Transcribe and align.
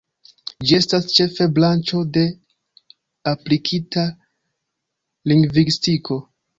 Ĝi 0.69 0.77
estas 0.77 1.05
ĉefe 1.17 1.47
branĉo 1.59 2.01
de 2.17 2.25
aplikita 3.35 4.09
lingvistiko. 5.33 6.23